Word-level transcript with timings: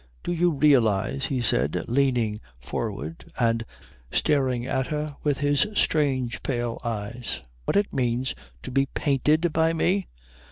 "Do 0.23 0.33
you 0.33 0.49
realise," 0.49 1.27
he 1.27 1.41
said, 1.41 1.83
leaning 1.87 2.39
forward 2.59 3.31
and 3.39 3.63
staring 4.11 4.65
at 4.65 4.87
her 4.87 5.15
with 5.21 5.37
his 5.37 5.67
strange 5.75 6.41
pale 6.41 6.81
eyes, 6.83 7.43
"what 7.65 7.77
it 7.77 7.93
means 7.93 8.33
to 8.63 8.71
be 8.71 8.87
painted 8.87 9.53
by 9.53 9.73
me?" 9.73 10.07